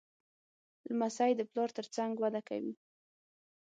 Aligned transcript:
لمسی 0.89 1.31
د 1.35 1.41
پلار 1.51 1.69
تر 1.77 1.85
څنګ 1.95 2.11
وده 2.19 2.41
کوي. 2.49 2.73